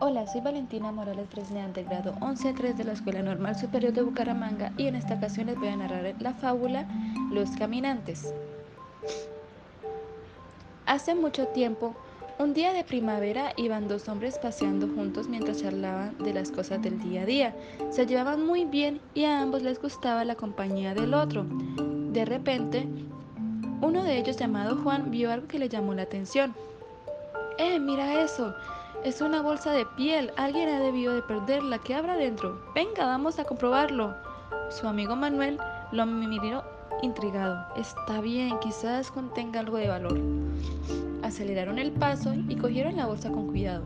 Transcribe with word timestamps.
Hola, 0.00 0.28
soy 0.28 0.42
Valentina 0.42 0.92
Morales 0.92 1.28
Fresnean 1.28 1.72
de 1.72 1.82
grado 1.82 2.14
11-3 2.20 2.74
de 2.76 2.84
la 2.84 2.92
Escuela 2.92 3.20
Normal 3.20 3.58
Superior 3.58 3.92
de 3.92 4.02
Bucaramanga 4.02 4.72
y 4.76 4.86
en 4.86 4.94
esta 4.94 5.14
ocasión 5.14 5.46
les 5.46 5.58
voy 5.58 5.66
a 5.66 5.76
narrar 5.76 6.14
la 6.20 6.34
fábula 6.34 6.86
Los 7.32 7.50
Caminantes. 7.50 8.32
Hace 10.86 11.16
mucho 11.16 11.48
tiempo, 11.48 11.96
un 12.38 12.54
día 12.54 12.72
de 12.72 12.84
primavera 12.84 13.52
iban 13.56 13.88
dos 13.88 14.08
hombres 14.08 14.38
paseando 14.38 14.86
juntos 14.86 15.26
mientras 15.26 15.62
charlaban 15.62 16.16
de 16.18 16.32
las 16.32 16.52
cosas 16.52 16.80
del 16.80 17.00
día 17.00 17.22
a 17.22 17.26
día. 17.26 17.56
Se 17.90 18.06
llevaban 18.06 18.46
muy 18.46 18.66
bien 18.66 19.00
y 19.14 19.24
a 19.24 19.40
ambos 19.40 19.62
les 19.62 19.82
gustaba 19.82 20.24
la 20.24 20.36
compañía 20.36 20.94
del 20.94 21.12
otro. 21.12 21.44
De 22.12 22.24
repente, 22.24 22.86
uno 23.80 24.04
de 24.04 24.16
ellos 24.16 24.36
llamado 24.36 24.76
Juan 24.76 25.10
vio 25.10 25.32
algo 25.32 25.48
que 25.48 25.58
le 25.58 25.68
llamó 25.68 25.92
la 25.92 26.02
atención. 26.02 26.54
¡Eh, 27.58 27.80
mira 27.80 28.22
eso! 28.22 28.54
Es 29.04 29.20
una 29.20 29.42
bolsa 29.42 29.72
de 29.72 29.86
piel. 29.86 30.32
Alguien 30.36 30.68
ha 30.68 30.80
debido 30.80 31.14
de 31.14 31.22
perderla. 31.22 31.78
¿Qué 31.78 31.94
habrá 31.94 32.16
dentro? 32.16 32.60
Venga, 32.74 33.06
vamos 33.06 33.38
a 33.38 33.44
comprobarlo. 33.44 34.14
Su 34.70 34.88
amigo 34.88 35.14
Manuel 35.14 35.56
lo 35.92 36.04
miró 36.04 36.64
intrigado. 37.02 37.64
Está 37.76 38.20
bien, 38.20 38.58
quizás 38.58 39.12
contenga 39.12 39.60
algo 39.60 39.76
de 39.76 39.88
valor. 39.88 40.18
Aceleraron 41.22 41.78
el 41.78 41.92
paso 41.92 42.34
y 42.48 42.56
cogieron 42.56 42.96
la 42.96 43.06
bolsa 43.06 43.30
con 43.30 43.46
cuidado. 43.46 43.84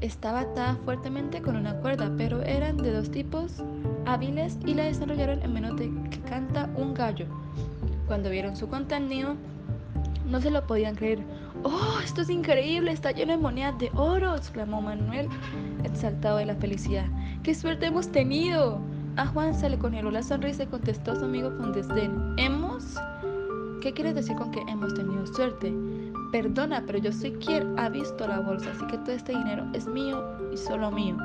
Estaba 0.00 0.40
atada 0.40 0.76
fuertemente 0.84 1.40
con 1.40 1.54
una 1.54 1.76
cuerda, 1.76 2.10
pero 2.16 2.42
eran 2.42 2.76
de 2.76 2.92
dos 2.92 3.10
tipos 3.10 3.62
hábiles 4.04 4.58
y 4.66 4.74
la 4.74 4.84
desarrollaron 4.84 5.42
en 5.42 5.52
menos 5.52 5.76
que 5.78 6.20
canta 6.28 6.68
un 6.74 6.92
gallo. 6.92 7.26
Cuando 8.08 8.30
vieron 8.30 8.56
su 8.56 8.68
contenido, 8.68 9.36
no 10.30 10.40
se 10.40 10.50
lo 10.50 10.66
podían 10.66 10.94
creer. 10.94 11.22
¡Oh, 11.64 11.98
esto 12.02 12.22
es 12.22 12.30
increíble! 12.30 12.92
Está 12.92 13.10
lleno 13.10 13.32
de 13.32 13.38
monedas 13.38 13.78
de 13.78 13.90
oro, 13.94 14.34
exclamó 14.34 14.80
Manuel, 14.80 15.28
exaltado 15.84 16.38
de 16.38 16.46
la 16.46 16.54
felicidad. 16.54 17.06
¡Qué 17.42 17.54
suerte 17.54 17.86
hemos 17.86 18.08
tenido! 18.08 18.80
A 19.16 19.26
Juan 19.26 19.54
se 19.54 19.68
le 19.68 19.78
congeló 19.78 20.10
la 20.10 20.22
sonrisa 20.22 20.62
y 20.62 20.66
contestó 20.66 21.12
a 21.12 21.16
su 21.16 21.24
amigo 21.24 21.54
con 21.58 21.72
desdén. 21.72 22.34
¿Hemos? 22.38 22.96
¿Qué 23.82 23.92
quieres 23.92 24.14
decir 24.14 24.36
con 24.36 24.52
que 24.52 24.60
hemos 24.68 24.94
tenido 24.94 25.26
suerte? 25.26 25.74
Perdona, 26.30 26.84
pero 26.86 26.98
yo 26.98 27.12
soy 27.12 27.32
quien 27.32 27.76
ha 27.78 27.88
visto 27.88 28.26
la 28.26 28.38
bolsa, 28.40 28.70
así 28.70 28.86
que 28.86 28.98
todo 28.98 29.12
este 29.12 29.32
dinero 29.32 29.66
es 29.74 29.86
mío 29.86 30.22
y 30.52 30.56
solo 30.56 30.90
mío. 30.92 31.16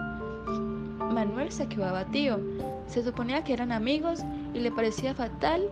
Manuel 1.12 1.52
se 1.52 1.68
quedó 1.68 1.86
abatido. 1.86 2.40
Se 2.88 3.04
suponía 3.04 3.44
que 3.44 3.54
eran 3.54 3.72
amigos 3.72 4.22
y 4.54 4.60
le 4.60 4.72
parecía 4.72 5.14
fatal 5.14 5.70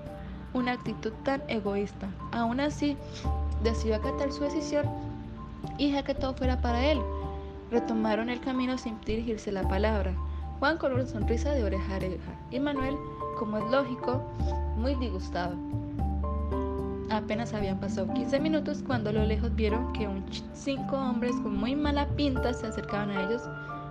una 0.54 0.74
actitud 0.74 1.12
tan 1.24 1.42
egoísta. 1.48 2.08
Aún 2.32 2.60
así, 2.60 2.98
decidió 3.64 3.96
acatar 3.96 4.32
su 4.32 4.44
decisión 4.44 4.86
y 5.78 5.90
dejar 5.90 6.06
que 6.06 6.16
todo 6.16 6.34
fuera 6.34 6.62
para 6.62 6.86
él. 6.86 7.00
Retomaron 7.72 8.30
el 8.30 8.40
camino 8.40 8.78
sin 8.78 9.00
dirigirse 9.02 9.52
la 9.52 9.68
palabra. 9.68 10.14
Juan 10.60 10.78
con 10.78 10.94
una 10.94 11.06
sonrisa 11.06 11.52
de 11.52 11.64
oreja 11.64 11.94
a 11.94 11.98
oreja 11.98 12.32
y 12.52 12.60
Manuel, 12.60 12.96
como 13.38 13.58
es 13.58 13.70
lógico, 13.72 14.22
muy 14.78 14.96
disgustado. 14.96 15.56
Apenas 17.10 17.54
habían 17.54 17.80
pasado 17.80 18.12
15 18.14 18.40
minutos 18.40 18.84
cuando 18.86 19.10
a 19.10 19.14
lo 19.14 19.26
lejos 19.26 19.54
vieron 19.56 19.92
que 19.94 20.08
un 20.08 20.24
cinco 20.54 20.96
hombres 20.96 21.36
con 21.44 21.56
muy 21.58 21.76
mala 21.76 22.08
pinta 22.16 22.54
se 22.54 22.68
acercaban 22.68 23.12
a 23.12 23.24
ellos 23.24 23.42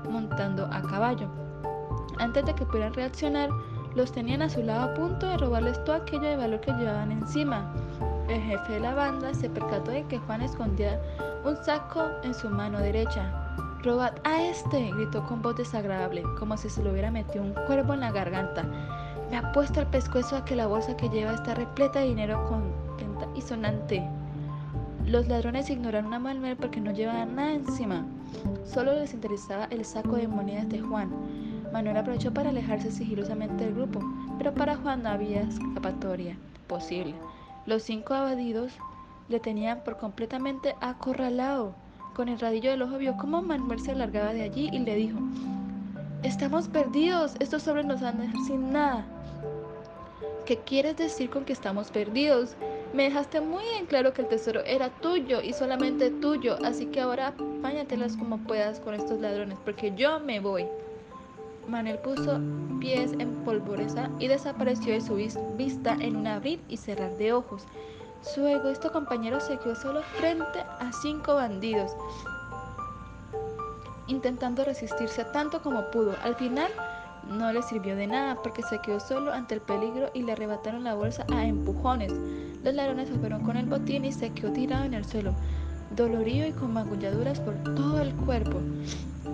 montando 0.08 0.66
a 0.66 0.82
caballo. 0.82 1.28
Antes 2.18 2.44
de 2.46 2.54
que 2.54 2.64
pudieran 2.64 2.94
reaccionar, 2.94 3.50
los 3.94 4.12
tenían 4.12 4.42
a 4.42 4.48
su 4.48 4.62
lado 4.62 4.90
a 4.90 4.94
punto 4.94 5.26
de 5.26 5.36
robarles 5.36 5.82
todo 5.84 5.96
aquello 5.96 6.22
de 6.22 6.36
valor 6.36 6.60
que 6.60 6.72
llevaban 6.72 7.12
encima. 7.12 7.72
El 8.28 8.40
jefe 8.40 8.74
de 8.74 8.80
la 8.80 8.94
banda 8.94 9.34
se 9.34 9.50
percató 9.50 9.90
de 9.90 10.04
que 10.04 10.18
Juan 10.18 10.42
escondía 10.42 11.00
un 11.44 11.56
saco 11.56 12.04
en 12.22 12.34
su 12.34 12.48
mano 12.48 12.78
derecha. 12.78 13.54
¡Robad 13.82 14.14
a 14.24 14.40
este! 14.40 14.90
gritó 14.92 15.26
con 15.26 15.42
voz 15.42 15.56
desagradable, 15.56 16.22
como 16.38 16.56
si 16.56 16.70
se 16.70 16.82
le 16.82 16.92
hubiera 16.92 17.10
metido 17.10 17.42
un 17.42 17.52
cuervo 17.66 17.94
en 17.94 18.00
la 18.00 18.12
garganta. 18.12 18.64
Me 19.30 19.36
ha 19.36 19.52
puesto 19.52 19.80
al 19.80 19.88
pescuezo 19.88 20.36
a 20.36 20.44
que 20.44 20.54
la 20.54 20.66
bolsa 20.66 20.96
que 20.96 21.08
lleva 21.08 21.32
está 21.32 21.54
repleta 21.54 21.98
de 21.98 22.06
dinero 22.06 22.44
contenta 22.48 23.26
y 23.34 23.40
sonante. 23.40 24.08
Los 25.04 25.26
ladrones 25.26 25.68
ignoraron 25.68 26.14
a 26.14 26.20
Manuel 26.20 26.56
porque 26.56 26.80
no 26.80 26.92
llevaban 26.92 27.34
nada 27.34 27.54
encima. 27.54 28.06
Solo 28.64 28.94
les 28.94 29.14
interesaba 29.14 29.64
el 29.70 29.84
saco 29.84 30.16
de 30.16 30.28
monedas 30.28 30.68
de 30.68 30.80
Juan. 30.80 31.10
Manuel 31.72 31.96
aprovechó 31.96 32.32
para 32.32 32.50
alejarse 32.50 32.90
sigilosamente 32.90 33.64
del 33.64 33.74
grupo, 33.74 34.00
pero 34.38 34.52
para 34.52 34.76
Juan 34.76 35.02
no 35.02 35.08
había 35.08 35.40
escapatoria 35.40 36.36
posible. 36.66 37.14
Los 37.66 37.82
cinco 37.82 38.14
abadidos 38.14 38.72
le 39.28 39.40
tenían 39.40 39.82
por 39.82 39.96
completamente 39.96 40.74
acorralado. 40.80 41.74
Con 42.14 42.28
el 42.28 42.38
radillo 42.38 42.70
del 42.70 42.82
ojo 42.82 42.98
vio 42.98 43.16
cómo 43.16 43.40
Manuel 43.40 43.80
se 43.80 43.92
alargaba 43.92 44.34
de 44.34 44.42
allí 44.42 44.68
y 44.72 44.80
le 44.80 44.94
dijo, 44.96 45.18
Estamos 46.22 46.68
perdidos, 46.68 47.34
estos 47.40 47.66
hombres 47.66 47.86
nos 47.86 48.00
van 48.00 48.18
a 48.18 48.22
dejar 48.22 48.40
sin 48.46 48.72
nada. 48.72 49.04
¿Qué 50.44 50.58
quieres 50.58 50.96
decir 50.96 51.30
con 51.30 51.44
que 51.44 51.52
estamos 51.52 51.90
perdidos? 51.90 52.54
Me 52.92 53.04
dejaste 53.04 53.40
muy 53.40 53.64
en 53.78 53.86
claro 53.86 54.12
que 54.12 54.22
el 54.22 54.28
tesoro 54.28 54.60
era 54.64 54.90
tuyo 54.90 55.40
y 55.40 55.52
solamente 55.52 56.10
tuyo, 56.10 56.58
así 56.64 56.86
que 56.86 57.00
ahora 57.00 57.32
páñatelas 57.62 58.16
como 58.16 58.38
puedas 58.38 58.78
con 58.80 58.94
estos 58.94 59.20
ladrones, 59.20 59.58
porque 59.64 59.94
yo 59.96 60.20
me 60.20 60.40
voy. 60.40 60.66
Manuel 61.68 61.98
puso 61.98 62.40
pies 62.80 63.12
en 63.18 63.44
polvoreza 63.44 64.10
y 64.18 64.28
desapareció 64.28 64.92
de 64.92 65.00
su 65.00 65.16
vista 65.56 65.96
en 66.00 66.16
un 66.16 66.26
abrir 66.26 66.60
y 66.68 66.76
cerrar 66.76 67.16
de 67.16 67.32
ojos. 67.32 67.66
Su 68.20 68.46
egoísta 68.46 68.90
compañero 68.90 69.40
se 69.40 69.58
quedó 69.58 69.74
solo 69.74 70.02
frente 70.18 70.60
a 70.60 70.90
cinco 71.02 71.34
bandidos, 71.34 71.92
intentando 74.06 74.64
resistirse 74.64 75.24
tanto 75.26 75.60
como 75.62 75.90
pudo. 75.90 76.14
Al 76.22 76.36
final 76.36 76.70
no 77.28 77.52
le 77.52 77.62
sirvió 77.62 77.96
de 77.96 78.06
nada 78.06 78.36
porque 78.42 78.62
se 78.62 78.80
quedó 78.80 79.00
solo 79.00 79.32
ante 79.32 79.54
el 79.54 79.60
peligro 79.60 80.10
y 80.14 80.22
le 80.22 80.32
arrebataron 80.32 80.84
la 80.84 80.94
bolsa 80.94 81.26
a 81.32 81.44
empujones. 81.44 82.12
Los 82.62 82.74
ladrones 82.74 83.08
se 83.08 83.18
fueron 83.18 83.42
con 83.42 83.56
el 83.56 83.66
botín 83.66 84.04
y 84.04 84.12
se 84.12 84.30
quedó 84.30 84.52
tirado 84.52 84.84
en 84.84 84.94
el 84.94 85.04
suelo, 85.04 85.34
dolorido 85.96 86.46
y 86.46 86.52
con 86.52 86.72
magulladuras 86.72 87.40
por 87.40 87.54
todo 87.74 88.00
el 88.00 88.12
cuerpo. 88.14 88.60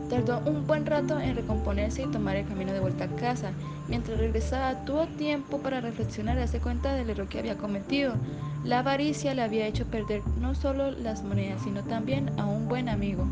Tardó 0.08 0.40
un 0.46 0.66
buen 0.66 0.86
rato 0.86 1.20
en 1.20 1.36
recomponerse 1.36 2.02
y 2.02 2.10
tomar 2.10 2.36
el 2.36 2.46
camino 2.46 2.72
de 2.72 2.80
vuelta 2.80 3.04
a 3.04 3.08
casa. 3.08 3.50
Mientras 3.88 4.18
regresaba 4.18 4.84
tuvo 4.84 5.06
tiempo 5.06 5.58
para 5.58 5.80
reflexionar 5.80 6.36
y 6.36 6.40
darse 6.40 6.60
cuenta 6.60 6.94
del 6.94 7.10
error 7.10 7.28
que 7.28 7.38
había 7.38 7.58
cometido. 7.58 8.14
La 8.64 8.80
avaricia 8.80 9.34
le 9.34 9.42
había 9.42 9.66
hecho 9.66 9.86
perder 9.86 10.22
no 10.40 10.54
solo 10.54 10.90
las 10.90 11.22
monedas, 11.22 11.62
sino 11.62 11.84
también 11.84 12.30
a 12.38 12.46
un 12.46 12.68
buen 12.68 12.88
amigo. 12.88 13.26